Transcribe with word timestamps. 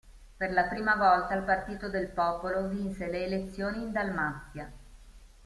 Per 0.37 0.51
la 0.51 0.63
prima 0.63 0.95
volta 0.95 1.35
il 1.35 1.43
Partito 1.43 1.87
del 1.87 2.07
Popolo 2.07 2.67
vinse 2.67 3.05
le 3.07 3.25
elezioni 3.25 3.83
in 3.83 3.91
Dalmazia. 3.91 4.71